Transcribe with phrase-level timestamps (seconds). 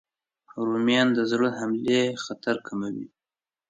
[0.65, 3.07] رومیان د زړه حملې خطر کموي